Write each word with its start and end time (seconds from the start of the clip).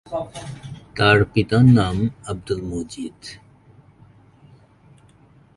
তার 0.97 1.17
পিতার 1.33 1.65
নাম 1.77 1.95
আব্দুল 2.25 2.61
মজিদ। 2.63 3.19